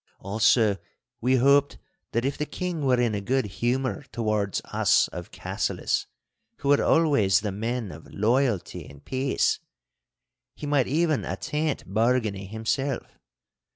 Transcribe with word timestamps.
Also 0.19 0.77
we 1.21 1.35
hoped 1.35 1.77
that 2.11 2.25
if 2.25 2.35
the 2.35 2.47
king 2.47 2.83
were 2.83 2.99
in 2.99 3.13
a 3.13 3.21
good 3.21 3.45
humour 3.45 4.03
towards 4.11 4.59
us 4.61 5.07
of 5.09 5.29
Cassillis, 5.29 6.07
who 6.57 6.69
were 6.69 6.83
always 6.83 7.41
the 7.41 7.51
men 7.51 7.91
of 7.91 8.11
loyalty 8.11 8.83
and 8.83 9.05
peace, 9.05 9.59
he 10.55 10.65
might 10.65 10.87
even 10.87 11.23
attaint 11.23 11.87
Bargany 11.87 12.49
himself. 12.49 13.19